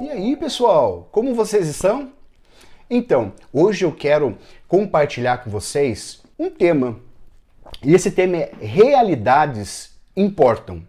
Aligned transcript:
E 0.00 0.08
aí, 0.08 0.36
pessoal, 0.36 1.06
como 1.12 1.34
vocês 1.34 1.68
estão? 1.68 2.10
Então, 2.88 3.34
hoje 3.52 3.84
eu 3.84 3.92
quero 3.92 4.38
compartilhar 4.66 5.38
com 5.38 5.50
vocês 5.50 6.22
um 6.38 6.48
tema. 6.48 6.98
E 7.84 7.94
esse 7.94 8.10
tema 8.10 8.38
é 8.38 8.52
realidades 8.58 9.98
importam. 10.16 10.82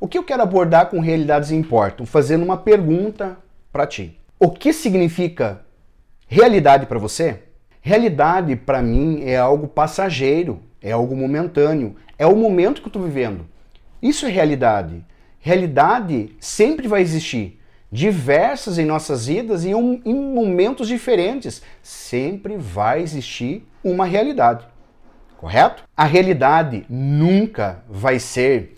O 0.00 0.08
que 0.08 0.16
eu 0.16 0.24
quero 0.24 0.42
abordar 0.42 0.88
com 0.88 1.00
realidades 1.00 1.50
importam? 1.50 2.06
Fazendo 2.06 2.44
uma 2.44 2.56
pergunta 2.56 3.36
para 3.70 3.86
ti. 3.86 4.18
O 4.40 4.50
que 4.50 4.72
significa 4.72 5.60
realidade 6.26 6.86
para 6.86 6.98
você? 6.98 7.42
Realidade 7.82 8.56
para 8.56 8.80
mim 8.80 9.22
é 9.22 9.36
algo 9.36 9.68
passageiro, 9.68 10.62
é 10.80 10.92
algo 10.92 11.14
momentâneo, 11.14 11.94
é 12.18 12.26
o 12.26 12.36
momento 12.36 12.80
que 12.80 12.86
eu 12.86 12.90
estou 12.90 13.02
vivendo. 13.02 13.46
Isso 14.00 14.24
é 14.24 14.30
realidade. 14.30 15.04
Realidade 15.40 16.36
sempre 16.40 16.88
vai 16.88 17.00
existir, 17.00 17.60
diversas 17.90 18.78
em 18.78 18.84
nossas 18.84 19.26
vidas 19.26 19.64
e 19.64 19.70
em 19.70 20.14
momentos 20.14 20.88
diferentes. 20.88 21.62
Sempre 21.82 22.56
vai 22.56 23.02
existir 23.02 23.66
uma 23.82 24.04
realidade. 24.04 24.66
Correto? 25.36 25.84
A 25.96 26.04
realidade 26.04 26.84
nunca 26.88 27.84
vai 27.88 28.18
ser 28.18 28.76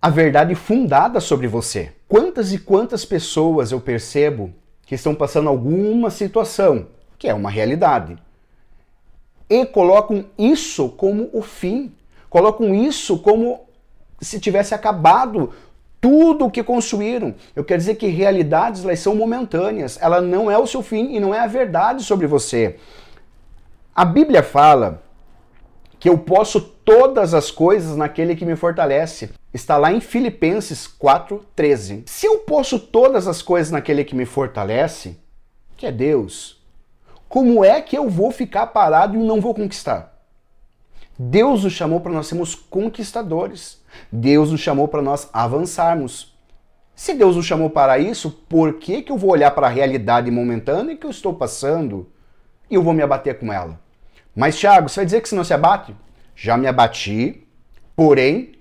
a 0.00 0.10
verdade 0.10 0.54
fundada 0.54 1.18
sobre 1.18 1.48
você. 1.48 1.92
Quantas 2.06 2.52
e 2.52 2.58
quantas 2.58 3.04
pessoas 3.04 3.72
eu 3.72 3.80
percebo 3.80 4.52
que 4.84 4.94
estão 4.94 5.14
passando 5.14 5.48
alguma 5.48 6.10
situação 6.10 6.86
que 7.18 7.26
é 7.26 7.34
uma 7.34 7.50
realidade 7.50 8.16
e 9.48 9.64
colocam 9.64 10.26
isso 10.38 10.90
como 10.90 11.30
o 11.32 11.40
fim, 11.40 11.92
colocam 12.28 12.74
isso 12.74 13.18
como 13.18 13.65
se 14.20 14.40
tivesse 14.40 14.74
acabado 14.74 15.52
tudo 16.00 16.46
o 16.46 16.50
que 16.50 16.62
construíram. 16.62 17.34
Eu 17.54 17.64
quero 17.64 17.80
dizer 17.80 17.96
que 17.96 18.06
realidades 18.06 18.84
elas 18.84 19.00
são 19.00 19.14
momentâneas, 19.14 19.98
ela 20.00 20.20
não 20.20 20.50
é 20.50 20.58
o 20.58 20.66
seu 20.66 20.82
fim 20.82 21.14
e 21.14 21.20
não 21.20 21.34
é 21.34 21.40
a 21.40 21.46
verdade 21.46 22.04
sobre 22.04 22.26
você. 22.26 22.76
A 23.94 24.04
Bíblia 24.04 24.42
fala 24.42 25.02
que 25.98 26.08
eu 26.08 26.18
posso 26.18 26.60
todas 26.60 27.34
as 27.34 27.50
coisas 27.50 27.96
naquele 27.96 28.36
que 28.36 28.44
me 28.44 28.54
fortalece. 28.54 29.30
Está 29.52 29.76
lá 29.78 29.92
em 29.92 30.00
Filipenses 30.00 30.86
4:13. 30.86 32.02
Se 32.06 32.26
eu 32.26 32.38
posso 32.40 32.78
todas 32.78 33.26
as 33.26 33.40
coisas 33.40 33.72
naquele 33.72 34.04
que 34.04 34.14
me 34.14 34.26
fortalece, 34.26 35.18
que 35.76 35.86
é 35.86 35.92
Deus, 35.92 36.62
como 37.28 37.64
é 37.64 37.80
que 37.80 37.96
eu 37.96 38.08
vou 38.08 38.30
ficar 38.30 38.68
parado 38.68 39.16
e 39.16 39.18
não 39.18 39.40
vou 39.40 39.54
conquistar? 39.54 40.15
Deus 41.18 41.64
nos 41.64 41.72
chamou 41.72 42.00
para 42.00 42.12
nós 42.12 42.26
sermos 42.26 42.54
conquistadores. 42.54 43.82
Deus 44.12 44.50
nos 44.50 44.60
chamou 44.60 44.86
para 44.86 45.00
nós 45.00 45.28
avançarmos. 45.32 46.36
Se 46.94 47.14
Deus 47.14 47.36
nos 47.36 47.46
chamou 47.46 47.70
para 47.70 47.98
isso, 47.98 48.30
por 48.48 48.74
que, 48.74 49.02
que 49.02 49.12
eu 49.12 49.18
vou 49.18 49.30
olhar 49.30 49.50
para 49.50 49.66
a 49.66 49.70
realidade 49.70 50.30
momentânea 50.30 50.96
que 50.96 51.06
eu 51.06 51.10
estou 51.10 51.34
passando 51.34 52.08
e 52.70 52.74
eu 52.74 52.82
vou 52.82 52.92
me 52.92 53.02
abater 53.02 53.38
com 53.38 53.52
ela? 53.52 53.80
Mas, 54.34 54.58
Thiago, 54.58 54.88
você 54.88 54.96
vai 54.96 55.04
dizer 55.06 55.20
que 55.22 55.28
se 55.28 55.34
não 55.34 55.44
se 55.44 55.54
abate? 55.54 55.94
Já 56.34 56.56
me 56.56 56.66
abati, 56.66 57.46
porém, 57.94 58.52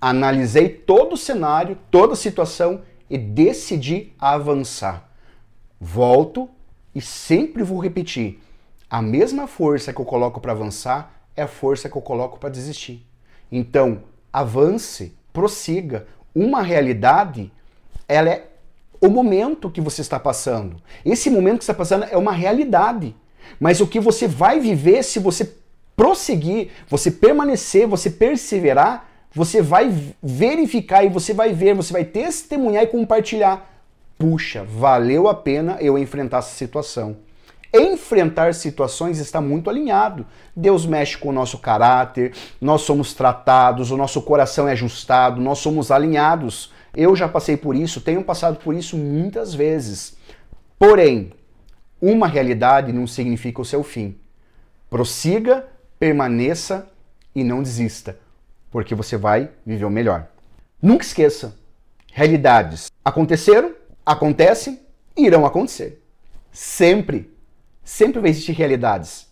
analisei 0.00 0.68
todo 0.68 1.14
o 1.14 1.16
cenário, 1.16 1.78
toda 1.90 2.12
a 2.12 2.16
situação 2.16 2.82
e 3.08 3.16
decidi 3.16 4.12
avançar. 4.18 5.08
Volto 5.80 6.48
e 6.94 7.00
sempre 7.00 7.62
vou 7.62 7.78
repetir: 7.78 8.42
a 8.90 9.00
mesma 9.00 9.46
força 9.46 9.92
que 9.92 10.00
eu 10.00 10.04
coloco 10.04 10.40
para 10.40 10.52
avançar 10.52 11.17
é 11.38 11.42
a 11.42 11.48
força 11.48 11.88
que 11.88 11.96
eu 11.96 12.02
coloco 12.02 12.38
para 12.38 12.48
desistir. 12.48 13.06
Então, 13.50 14.02
avance, 14.32 15.14
prossiga. 15.32 16.06
Uma 16.34 16.62
realidade, 16.62 17.52
ela 18.08 18.28
é 18.28 18.46
o 19.00 19.08
momento 19.08 19.70
que 19.70 19.80
você 19.80 20.00
está 20.00 20.18
passando. 20.18 20.82
Esse 21.04 21.30
momento 21.30 21.58
que 21.58 21.64
você 21.64 21.70
está 21.70 21.78
passando 21.78 22.06
é 22.10 22.16
uma 22.16 22.32
realidade. 22.32 23.14
Mas 23.60 23.80
o 23.80 23.86
que 23.86 24.00
você 24.00 24.26
vai 24.26 24.58
viver 24.58 25.02
se 25.04 25.18
você 25.18 25.54
prosseguir, 25.96 26.70
você 26.88 27.10
permanecer, 27.10 27.86
você 27.86 28.10
perseverar, 28.10 29.08
você 29.32 29.62
vai 29.62 29.92
verificar 30.22 31.04
e 31.04 31.08
você 31.08 31.32
vai 31.32 31.52
ver, 31.52 31.74
você 31.74 31.92
vai 31.92 32.04
testemunhar 32.04 32.82
e 32.82 32.88
compartilhar. 32.88 33.70
Puxa, 34.18 34.64
valeu 34.64 35.28
a 35.28 35.34
pena 35.34 35.78
eu 35.80 35.96
enfrentar 35.96 36.38
essa 36.38 36.54
situação. 36.54 37.16
Enfrentar 37.72 38.54
situações 38.54 39.18
está 39.18 39.40
muito 39.40 39.68
alinhado. 39.68 40.26
Deus 40.56 40.86
mexe 40.86 41.18
com 41.18 41.28
o 41.28 41.32
nosso 41.32 41.58
caráter, 41.58 42.32
nós 42.60 42.82
somos 42.82 43.12
tratados, 43.12 43.90
o 43.90 43.96
nosso 43.96 44.22
coração 44.22 44.66
é 44.66 44.72
ajustado, 44.72 45.40
nós 45.40 45.58
somos 45.58 45.90
alinhados. 45.90 46.72
Eu 46.96 47.14
já 47.14 47.28
passei 47.28 47.56
por 47.56 47.76
isso, 47.76 48.00
tenho 48.00 48.24
passado 48.24 48.58
por 48.58 48.74
isso 48.74 48.96
muitas 48.96 49.54
vezes. 49.54 50.16
Porém, 50.78 51.32
uma 52.00 52.26
realidade 52.26 52.92
não 52.92 53.06
significa 53.06 53.60
o 53.60 53.64
seu 53.64 53.82
fim. 53.82 54.16
Prossiga, 54.88 55.66
permaneça 55.98 56.88
e 57.34 57.44
não 57.44 57.62
desista, 57.62 58.18
porque 58.70 58.94
você 58.94 59.16
vai 59.16 59.50
viver 59.66 59.84
o 59.84 59.90
melhor. 59.90 60.28
Nunca 60.80 61.04
esqueça: 61.04 61.54
realidades 62.12 62.90
aconteceram, 63.04 63.74
acontecem 64.06 64.80
e 65.14 65.26
irão 65.26 65.44
acontecer. 65.44 66.02
Sempre 66.50 67.30
Sempre 67.88 68.20
vai 68.20 68.28
existir 68.28 68.52
realidades. 68.52 69.26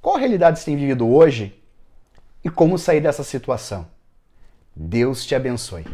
Qual 0.00 0.16
realidade 0.16 0.58
você 0.58 0.64
tem 0.64 0.76
vivido 0.76 1.06
hoje 1.06 1.62
e 2.42 2.48
como 2.48 2.78
sair 2.78 3.02
dessa 3.02 3.22
situação? 3.22 3.86
Deus 4.74 5.26
te 5.26 5.34
abençoe. 5.34 5.84